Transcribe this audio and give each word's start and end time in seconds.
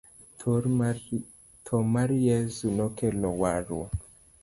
Tho 1.67 1.77
mar 1.93 2.09
Yeso 2.25 2.65
no 2.77 2.85
kelo 2.97 3.29
warruok 3.41 3.91